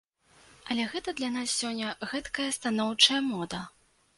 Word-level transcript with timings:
Але 0.75 0.85
гэта 0.93 1.13
для 1.19 1.29
нас 1.35 1.53
сёння 1.61 1.91
гэткая 2.15 2.49
станоўчая 2.59 3.21
мода. 3.31 3.65